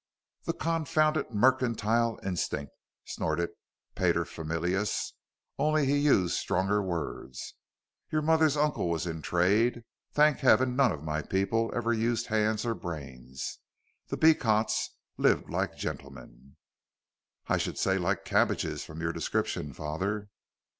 "The 0.45 0.53
confounded 0.53 1.29
mercantile 1.29 2.19
instinct," 2.23 2.73
snorted 3.05 3.51
paterfamilias, 3.95 5.13
only 5.59 5.85
he 5.85 5.95
used 5.99 6.35
stronger 6.35 6.81
words. 6.81 7.53
"Your 8.09 8.23
mother's 8.23 8.57
uncle 8.57 8.89
was 8.89 9.05
in 9.05 9.21
trade. 9.21 9.83
Thank 10.11 10.39
Heaven 10.39 10.75
none 10.75 10.91
of 10.91 11.03
my 11.03 11.21
people 11.21 11.71
ever 11.75 11.93
used 11.93 12.25
hands 12.25 12.65
or 12.65 12.73
brains. 12.73 13.59
The 14.07 14.17
Beecots 14.17 14.89
lived 15.19 15.51
like 15.51 15.77
gentlemen." 15.77 16.57
"I 17.45 17.59
should 17.59 17.77
say 17.77 17.99
like 17.99 18.25
cabbages 18.25 18.83
from 18.83 19.01
your 19.01 19.13
description, 19.13 19.71
father." 19.71 20.29